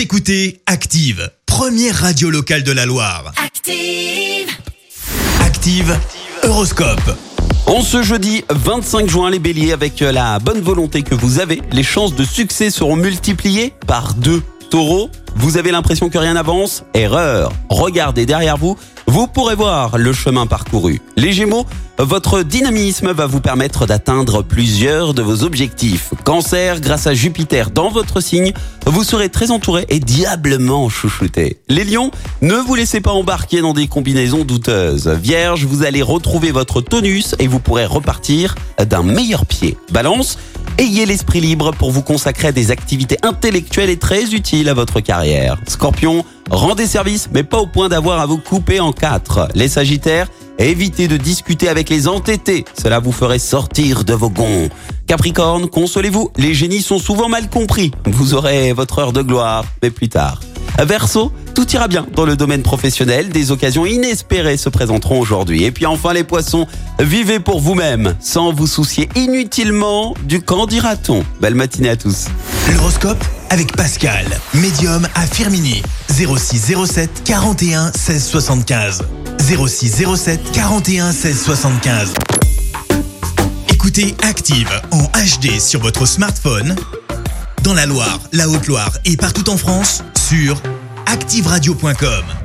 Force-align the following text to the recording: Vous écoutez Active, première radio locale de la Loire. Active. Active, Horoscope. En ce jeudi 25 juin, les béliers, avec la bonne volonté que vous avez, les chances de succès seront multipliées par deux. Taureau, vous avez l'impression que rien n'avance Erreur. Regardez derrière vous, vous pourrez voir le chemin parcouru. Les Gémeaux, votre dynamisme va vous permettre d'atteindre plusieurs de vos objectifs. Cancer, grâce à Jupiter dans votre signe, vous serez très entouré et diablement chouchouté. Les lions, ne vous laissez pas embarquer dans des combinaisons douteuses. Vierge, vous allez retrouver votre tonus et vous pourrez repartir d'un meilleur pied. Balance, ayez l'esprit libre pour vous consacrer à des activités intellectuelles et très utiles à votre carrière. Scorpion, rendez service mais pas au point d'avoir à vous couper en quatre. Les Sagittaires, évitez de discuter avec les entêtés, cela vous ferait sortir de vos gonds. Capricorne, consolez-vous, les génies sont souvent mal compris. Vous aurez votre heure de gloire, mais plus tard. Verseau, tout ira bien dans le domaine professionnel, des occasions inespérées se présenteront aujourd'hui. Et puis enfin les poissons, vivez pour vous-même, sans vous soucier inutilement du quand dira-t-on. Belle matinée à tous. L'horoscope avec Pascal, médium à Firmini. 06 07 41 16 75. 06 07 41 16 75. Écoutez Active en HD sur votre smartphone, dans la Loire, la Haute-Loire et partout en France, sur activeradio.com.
Vous 0.00 0.04
écoutez 0.04 0.62
Active, 0.64 1.30
première 1.44 1.94
radio 1.94 2.30
locale 2.30 2.62
de 2.62 2.72
la 2.72 2.86
Loire. 2.86 3.34
Active. 3.36 4.48
Active, 5.42 5.94
Horoscope. 6.42 7.18
En 7.66 7.82
ce 7.82 8.02
jeudi 8.02 8.42
25 8.48 9.10
juin, 9.10 9.28
les 9.28 9.38
béliers, 9.38 9.72
avec 9.72 10.00
la 10.00 10.38
bonne 10.38 10.62
volonté 10.62 11.02
que 11.02 11.14
vous 11.14 11.38
avez, 11.38 11.60
les 11.70 11.82
chances 11.82 12.14
de 12.14 12.24
succès 12.24 12.70
seront 12.70 12.96
multipliées 12.96 13.74
par 13.86 14.14
deux. 14.14 14.42
Taureau, 14.70 15.10
vous 15.36 15.58
avez 15.58 15.70
l'impression 15.70 16.08
que 16.08 16.16
rien 16.16 16.32
n'avance 16.32 16.82
Erreur. 16.94 17.52
Regardez 17.68 18.24
derrière 18.24 18.56
vous, 18.56 18.78
vous 19.10 19.26
pourrez 19.26 19.56
voir 19.56 19.98
le 19.98 20.12
chemin 20.12 20.46
parcouru. 20.46 21.00
Les 21.16 21.32
Gémeaux, 21.32 21.66
votre 21.98 22.44
dynamisme 22.44 23.10
va 23.10 23.26
vous 23.26 23.40
permettre 23.40 23.84
d'atteindre 23.84 24.42
plusieurs 24.42 25.14
de 25.14 25.20
vos 25.20 25.42
objectifs. 25.42 26.14
Cancer, 26.22 26.80
grâce 26.80 27.08
à 27.08 27.12
Jupiter 27.12 27.72
dans 27.72 27.90
votre 27.90 28.20
signe, 28.20 28.52
vous 28.86 29.02
serez 29.02 29.28
très 29.28 29.50
entouré 29.50 29.84
et 29.88 29.98
diablement 29.98 30.88
chouchouté. 30.88 31.58
Les 31.68 31.82
lions, 31.82 32.12
ne 32.40 32.54
vous 32.54 32.76
laissez 32.76 33.00
pas 33.00 33.10
embarquer 33.10 33.62
dans 33.62 33.72
des 33.72 33.88
combinaisons 33.88 34.44
douteuses. 34.44 35.08
Vierge, 35.08 35.64
vous 35.64 35.82
allez 35.82 36.02
retrouver 36.02 36.52
votre 36.52 36.80
tonus 36.80 37.34
et 37.40 37.48
vous 37.48 37.58
pourrez 37.58 37.86
repartir 37.86 38.54
d'un 38.78 39.02
meilleur 39.02 39.44
pied. 39.44 39.76
Balance, 39.90 40.38
ayez 40.78 41.06
l'esprit 41.06 41.40
libre 41.40 41.72
pour 41.72 41.90
vous 41.90 42.02
consacrer 42.02 42.48
à 42.48 42.52
des 42.52 42.70
activités 42.70 43.16
intellectuelles 43.22 43.90
et 43.90 43.98
très 43.98 44.34
utiles 44.34 44.68
à 44.68 44.74
votre 44.74 45.00
carrière. 45.00 45.56
Scorpion, 45.68 46.24
rendez 46.50 46.86
service 46.86 47.28
mais 47.32 47.42
pas 47.42 47.58
au 47.58 47.66
point 47.66 47.88
d'avoir 47.88 48.20
à 48.20 48.26
vous 48.26 48.38
couper 48.38 48.80
en 48.80 48.92
quatre. 48.92 49.48
Les 49.54 49.68
Sagittaires, 49.68 50.28
évitez 50.58 51.08
de 51.08 51.16
discuter 51.16 51.68
avec 51.68 51.88
les 51.88 52.08
entêtés, 52.08 52.64
cela 52.80 52.98
vous 52.98 53.12
ferait 53.12 53.38
sortir 53.38 54.04
de 54.04 54.14
vos 54.14 54.30
gonds. 54.30 54.68
Capricorne, 55.06 55.68
consolez-vous, 55.68 56.30
les 56.36 56.54
génies 56.54 56.82
sont 56.82 56.98
souvent 56.98 57.28
mal 57.28 57.48
compris. 57.48 57.90
Vous 58.06 58.34
aurez 58.34 58.72
votre 58.72 58.98
heure 58.98 59.12
de 59.12 59.22
gloire, 59.22 59.64
mais 59.82 59.90
plus 59.90 60.08
tard. 60.08 60.40
Verseau, 60.78 61.32
tout 61.60 61.72
ira 61.74 61.88
bien 61.88 62.06
dans 62.16 62.24
le 62.24 62.36
domaine 62.36 62.62
professionnel, 62.62 63.28
des 63.28 63.50
occasions 63.50 63.84
inespérées 63.84 64.56
se 64.56 64.70
présenteront 64.70 65.20
aujourd'hui. 65.20 65.64
Et 65.64 65.70
puis 65.70 65.84
enfin 65.84 66.14
les 66.14 66.24
poissons, 66.24 66.66
vivez 66.98 67.38
pour 67.38 67.60
vous-même, 67.60 68.14
sans 68.18 68.50
vous 68.50 68.66
soucier 68.66 69.10
inutilement 69.14 70.14
du 70.22 70.40
quand 70.40 70.66
dira-t-on. 70.66 71.22
Belle 71.38 71.54
matinée 71.54 71.90
à 71.90 71.96
tous. 71.96 72.28
L'horoscope 72.72 73.22
avec 73.50 73.76
Pascal, 73.76 74.24
médium 74.54 75.06
à 75.14 75.26
Firmini. 75.26 75.82
06 76.08 76.72
07 76.86 77.24
41 77.24 77.92
16 77.92 78.24
75. 78.24 79.02
06 79.38 80.04
07 80.16 80.40
41 80.52 81.12
16 81.12 81.42
75. 81.42 82.14
Écoutez 83.68 84.14
Active 84.22 84.70
en 84.92 85.02
HD 85.02 85.60
sur 85.60 85.80
votre 85.80 86.06
smartphone, 86.06 86.74
dans 87.64 87.74
la 87.74 87.84
Loire, 87.84 88.18
la 88.32 88.48
Haute-Loire 88.48 88.92
et 89.04 89.18
partout 89.18 89.50
en 89.50 89.58
France, 89.58 90.02
sur 90.16 90.56
activeradio.com. 91.10 92.39